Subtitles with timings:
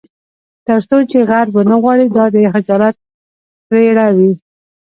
[0.67, 2.95] تر څو چې غرب ونه غواړي دا د خجالت
[3.67, 4.31] پرپړه وي.